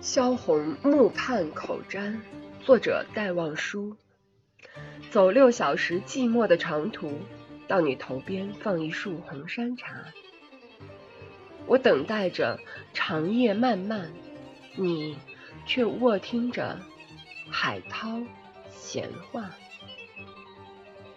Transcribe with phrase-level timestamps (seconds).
[0.00, 2.20] 萧红木畔口瞻，
[2.64, 3.96] 作者戴望舒。
[5.10, 7.18] 走六小时寂寞的长途，
[7.66, 10.04] 到你头边放一束红山茶。
[11.66, 12.60] 我等待着
[12.94, 14.12] 长夜漫漫，
[14.76, 15.18] 你
[15.66, 16.78] 却卧听着
[17.50, 18.20] 海涛
[18.70, 19.50] 闲话。